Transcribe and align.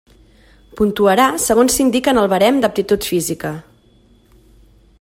Puntuarà 0.79 1.27
segons 1.43 1.75
s'indica 1.79 2.11
en 2.13 2.21
el 2.21 2.31
barem 2.31 2.57
d'aptitud 2.63 3.09
física. 3.11 3.53